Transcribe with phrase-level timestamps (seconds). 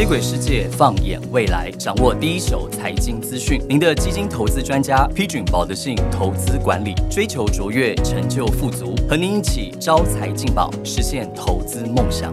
[0.00, 3.60] 接轨世界，放眼未来，掌握第一手财经资讯。
[3.68, 12.32] 您的基金投资专家，批准保德信投资管理，追求卓越，成就富足，和您一起招财进宝，实现投资梦想。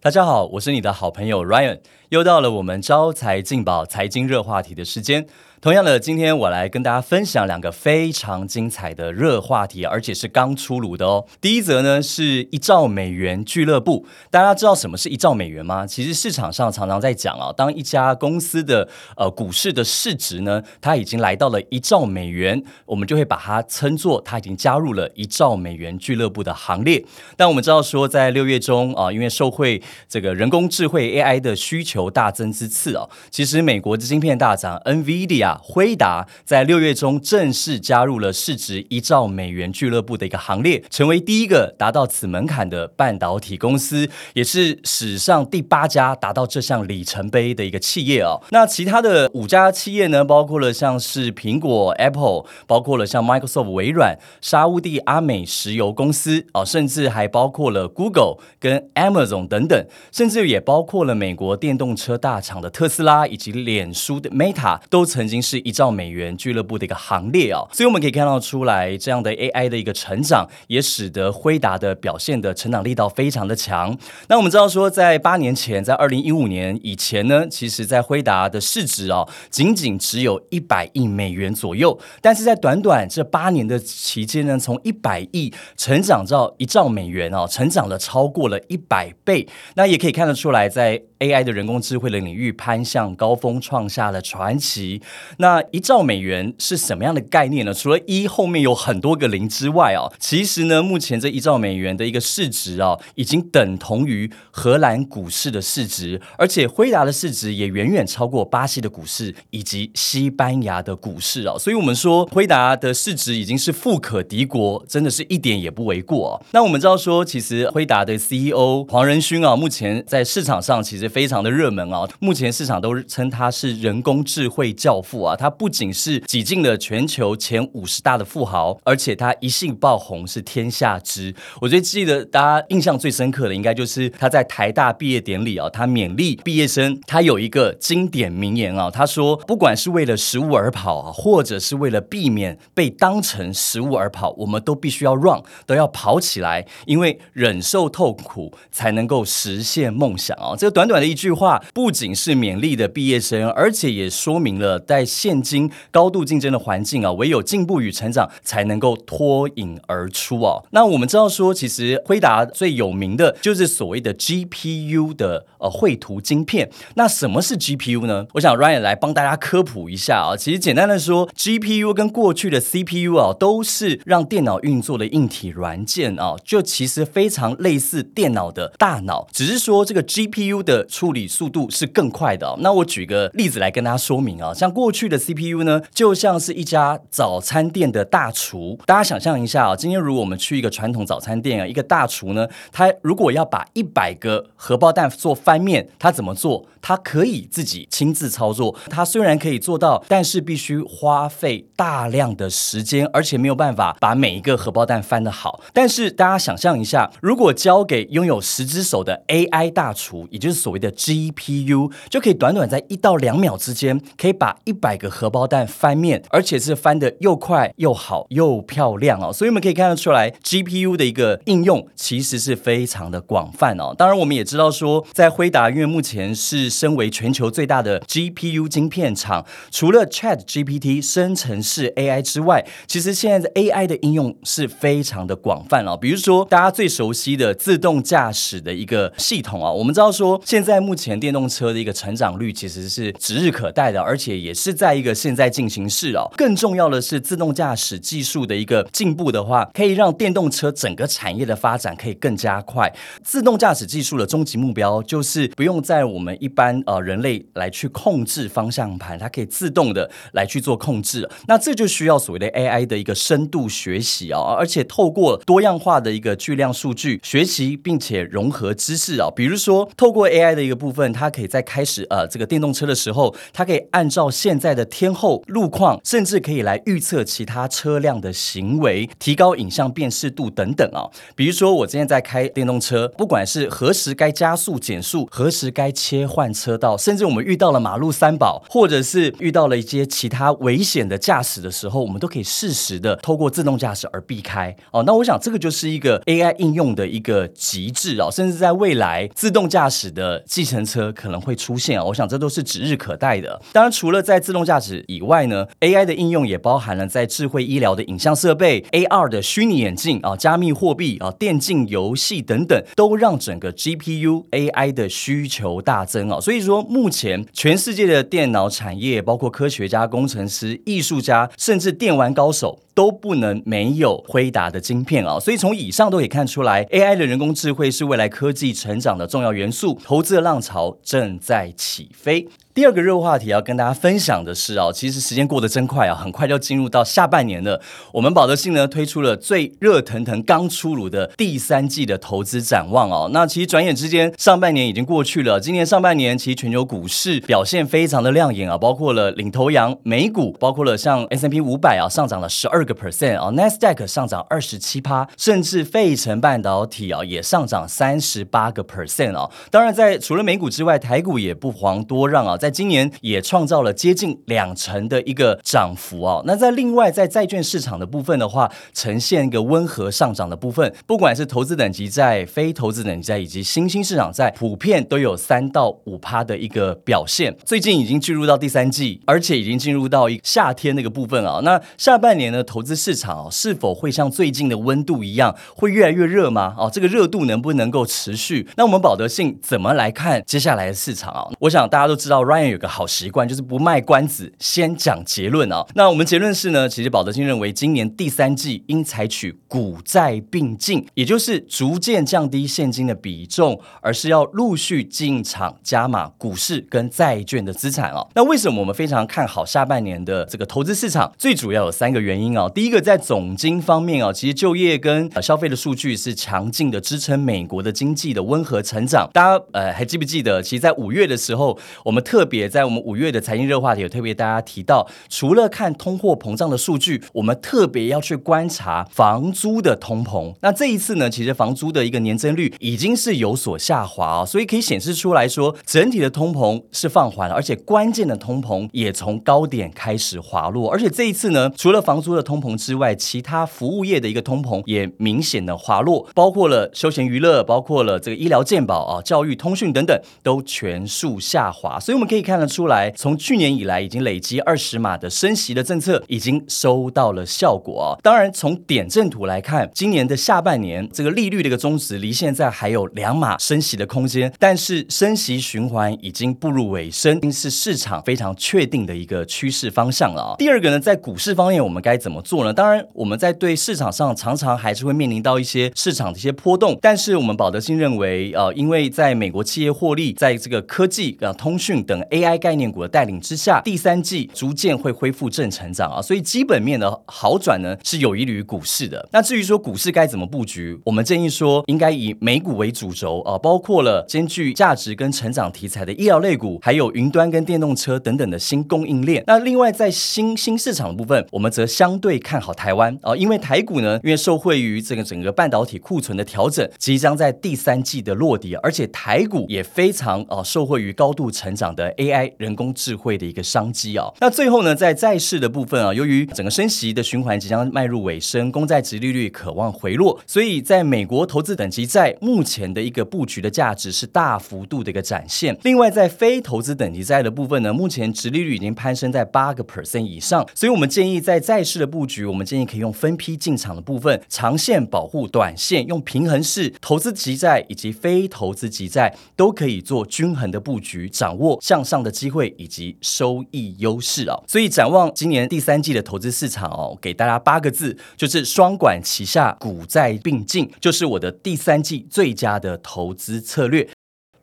[0.00, 1.80] 大家好，我是你的好朋友 Ryan，
[2.10, 5.26] 又到了我们招财进宝财经热话题的时间。
[5.62, 11.26] 同样的，今天我来跟大家分享两个非常精彩的热话题，而且是刚出炉的哦。
[11.38, 15.86] 第一则呢是一兆美元俱乐部，大家知道什么是一兆美元吗？
[15.86, 18.88] 其实市场上常常在讲啊，当一家公司的
[19.18, 27.04] 呃股市的市值呢，它已经来到了一兆美元，我们就会把它称作它已经加入了一兆美元俱乐部的行列。
[27.36, 35.49] 但我们知道说，在六月中啊，因为受惠这个人工智慧 AI 的需求大增之次啊，其实美国的晶片大涨，NVIDIA。
[35.62, 48.40] 辉达在六月中正式加入了市值一兆美元俱乐部的一个行列，成为第一个达到此门槛的半导体公司，也是史上第八家达到这项里程碑的一个企业哦。
[48.50, 65.39] 那其他的五家企业呢，包括了像是苹果 Apple，包括了像 Microsoft 微软、沙地阿美石油公司哦，甚至还包括了 Google 跟 Amazon 等等，甚至也包括了美国电动车大厂的特斯拉以及脸书的 Meta，都曾经。
[65.40, 73.96] 是一兆美元俱乐部的一个行列哦，所以我们可以看到出来，这样的 AI 的一个成长，也使得辉达的表现的成长力道非常的强。
[74.28, 89.46] 那我们知道说，在八年前，在二零一五年以前呢，其实在辉达的市值哦，仅仅只有一百亿美元左右，但是在短短这八年的期间呢，从一百亿成长到一兆美元哦，成长了超过了一百倍。
[89.74, 95.00] 那也可以看得出来，在 AI 的人工智慧的领域攀向高峰，创下了传奇。
[95.36, 97.74] 那一兆美元是什么样的概念呢？
[97.74, 111.58] 除了一后面有很多个零之外啊，其实呢，目前这一兆美元的一个市值啊，已经等同于荷兰股市的市值，而且辉达的市值也远远超过巴西的股市以及西班牙的股市啊。
[111.58, 116.42] 所以，我们说辉达的市值已经是富可敌国，真的是一点也不为过。
[116.52, 121.10] 那我们知道说，其实辉达的 CEO 黄仁勋啊，目前在市场上其实。
[121.10, 122.08] 非常的热门啊！
[122.20, 125.34] 目前市场都称他是人工智慧教父啊！
[125.34, 131.34] 他不仅是挤进了全球前五十大的富豪，而且他一性爆红是天下知。
[131.60, 151.00] 我最记得大家印象最深刻的，应该就是他在台大毕业典礼啊，他勉励毕业生，他有一个经典名言啊，他说：“不管是为了食物而跑啊，或者是为了避免被当成食物而跑，我们都必须要 run，都要跑起来，因为忍受痛苦才能够实现梦想啊！”这个短短。
[151.00, 160.62] 的一句话，不仅是勉励的毕业生，而且也说明了在现今高度竞争的环境啊，唯有进步与成长才能够脱颖而出啊。
[160.70, 166.70] 那我们知道说，其实辉达最有名的就是所谓的 GPU 的呃绘图晶片。
[166.94, 168.26] 那什么是 GPU 呢？
[168.34, 170.36] 我想 Ryan 来帮大家科普一下啊。
[170.36, 182.56] 其实简单的说，GPU 跟过去的 CPU 啊，都是让电脑运作的硬体软件啊，就其实非常类似电脑的大脑，只是说这个 GPU 的处理速度是更快的。
[182.60, 188.78] 那我举个例子来跟大家说明啊，像过去去的 CPU 呢，就像是一家早餐店的大厨。
[188.84, 196.66] 大家想象一下啊，今天如果我们去一个传统早餐店啊，一个大厨呢，他如果要把一百个荷包蛋做翻面，他怎么做？
[196.82, 198.74] 他可以自己亲自操作。
[198.90, 205.62] 他虽然可以做到，但是必须花费大量的时间，而且没有办法把每一个荷包蛋翻得好。
[205.72, 219.32] 但是大家想象一下，如果交给拥有十只手的 AI 大厨，也就是所谓的 GPU 就可以短短在一到两秒之间，可以把一百个荷包蛋翻面，而且是翻的又快又好又漂亮哦。
[219.32, 223.94] 所以我们可以看得出来，GPU 的一个应用其实是非常的广泛哦。
[223.96, 235.96] 当然，我们也知道说，在辉达，因为目前是身为全球最大的 GPU 晶片厂，除了 Chat GPT 生成式 AI 之外，其实现在的 AI 的应用是非常的广泛哦。
[235.96, 240.40] 比如说，大家最熟悉的自动驾驶的一个系统啊，我们知道说。
[240.44, 246.30] 现在目前电动车的一个成长率其实是指日可待的，而且也是是在一个现在进行式哦。
[246.36, 252.92] 更重要的是，自动驾驶技术的一个进步的话，可以让电动车整个产业的发展可以更加快。
[253.24, 261.28] 自动驾驶技术的终极目标就是不用在我们一般呃人类来去控制方向盘，它可以自动的来去做控制。
[261.48, 281.08] 那这就需要所谓的 AI 的一个深度学习啊，而且透过多样化的一个巨量数据学习，并且融合知识啊，比如说透过 AI 的一个部分，它可以在开始呃这个电动车的时候，它可以按照现在的天候、路况，甚至可以来预测其他车辆的行为，提高影像辨识度等等啊。
[281.34, 295.02] 比如说，我今天在开电动车，不管是何时该加速减速，何时该切换车道，甚至我们遇到了马路三宝，或者是遇到了一些其他危险的驾驶的时候，我们都可以适时的透过自动驾驶而避开哦。
[295.04, 302.04] 那我想这个就是一个 AI 应用的一个极致啊，甚至在未来自动驾驶的计程车可能会出现啊。
[302.04, 303.60] 我想这都是指日可待的。
[303.72, 316.40] 当然，除了在自动驾驶以外呢，AI 的应用也包含了在智慧医疗的影像设备、AR 的虚拟眼镜啊、加密货币啊、电竞游戏等等，都让整个 GPU AI 的需求大增啊。
[316.40, 322.80] 所以说，目前全世界的电脑产业，包括科学家、工程师、艺术家，甚至电玩高手。
[323.00, 325.40] 都不能没有辉达的晶片啊！
[325.40, 332.46] 所以从以上都可以看出来，AI 的人工智慧是未来科技成长的重要元素，投资的浪潮正在起飞。
[332.72, 337.82] 第二个热话题要跟大家分享的是啊，其实时间过得真快啊，很快就进入到下半年了。
[338.12, 343.28] 我们保德信呢推出了最热腾腾刚出炉的第三季的投资展望哦。
[343.32, 359.48] 那其实转眼之间上半年已经过去了，今年上半年其实全球股市表现非常的亮眼啊，包括了领头羊美股，包括了像 S M P 五百啊上涨了十二个个 percent 啊，n a s d a q 上涨二十七趴，甚至费城半导体啊也上涨三十八个 percent 啊。
[359.70, 366.42] 当然在除了美股之外，台股也不遑多让啊，在今年也创造了接近两成的一个涨幅哦。
[366.46, 377.56] 那在另外在债券市场的部分的话，呈现一个温和上涨的部分，不管是投资等级债、非投资等级债以及新兴市场债，普遍都有三到五趴的一个表现。
[377.64, 381.60] 最近已经进入到第三季，而且已经进入到一夏天那个部分啊。
[381.62, 386.74] 那下半年呢，投投资市场是否会像最近的温度一样，会越来越热吗？
[386.78, 388.66] 哦，这个热度能不能够持续？
[388.78, 391.46] 那我们保德信怎么来看接下来的市场啊？
[391.58, 392.88] 我想大家都知道，Ryan 有个。
[392.90, 395.86] 好习惯就是不卖关子，先讲结论啊。
[395.94, 408.26] 那我们结论是呢，其实保德信认为今年第三季应采取股债并进，也就是逐渐降低现金的比重，而是要陆续进场加码股市跟债券的资产啊。
[408.34, 411.32] 那为什么我们非常看好下半年的这个投资市场？
[411.38, 412.59] 最主要有三个原因啊。
[412.60, 419.28] 哦第一个在总金方面啊，其实就业跟消费的数据是强劲的支撑美国的经济的温和成长。
[419.32, 430.54] 大家呃还记不记得，其实，在五月的时候，我们特别在我们五月的财经热话题有特别大家提到，除了看通货膨胀的数据，我们特别要去观察房租的通膨。
[430.60, 440.90] 那这一次呢，其实房租的一个年增率已经是有所下滑啊，所以可以显示出来说，整体的通膨是放缓了，而且关键的通膨也从高点开始滑落。
[440.90, 452.00] 而且这一次呢，除了房租的通膨之外，其他服务业的一个通膨也明显的滑落，包括了休闲娱乐，包括了这个医疗健保啊、教育、通讯等等，都全数下滑。
[452.00, 452.70] 所以我们可以看得。
[452.70, 458.16] 出来，从去年以来已经累积二十码的升息的政策已经收到了效果。
[458.22, 470.54] 当然，从点阵图来看，今年的下半年这个利率的一个中值离现在还有两码升息的空间，但是升息循环已经步入尾声，是市场非常确定的一个趋势方向了。
[470.56, 472.72] 第二个呢，在股市方面，我们该怎么做呢？
[472.72, 482.60] 当然，我们在对市场上常常还是会面临到一些市场的一些波动，但是我们保德信认为，呃，因为在美国企业获利，在这个科技、啊通讯等 AI。
[482.60, 489.26] 概念股的带领之下，第三季逐渐会恢复正成长啊，所以基本面的好转呢是有益于股市的。
[489.32, 499.42] 那至于说股市该怎么布局，我们建议说应该以美股为主轴啊，包括了兼具价值跟成长题材的医疗类股，还有云端跟电动车等等的新供应链。
[499.46, 512.50] 那另外在新新市场的部分，我们则相对看好台湾啊，因为台股呢，因为受惠于这个整个半导体库存的调整，即将在第三季的落地，而且台股也非常啊受惠于高度成长的 AI。
[512.58, 525.76] 人工智慧的一个商机啊，那最后呢，在债市的部分啊，由于整个升息的循环即将迈入尾声，公债值利率渴望回落，所以在美国投资等级债目前的一个布局的价值是大幅度的一个展现。
[525.82, 542.30] 另外，在非投资等级债的部分呢，目前值利率已经攀升在八个 percent 以上，所以我们建议在债市的部布局，我们建议可以用分批进场的部分，长线保护短线，用平衡式投资级债以及非投资级债都可以做均衡的布局，掌握向上的。
[542.40, 554.08] 机会以及收益优势啊，所以展望今年第三季的投资市场哦，给大家八个字，就是双管齐下，股债并进，就是我的第三季最佳的投资策略。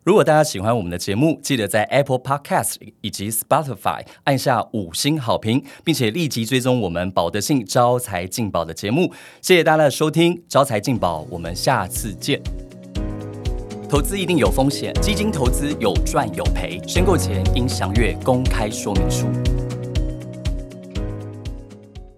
[0.07, 9.11] 如果大家喜欢我们的节目，记得在 Apple Podcast 以及 Spotify 按下五星好评，并且立即追踪我们保德信招财进宝的节目。
[9.41, 12.41] 谢谢大家的收听，招财进宝，我们下次见。
[13.89, 19.25] 投资一定有风险，基金投资有赚有赔，申购前应详阅公开说明书。